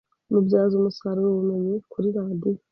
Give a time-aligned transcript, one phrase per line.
[0.31, 2.59] Mubyaze umusaruro ubumenyi buri kuri radio,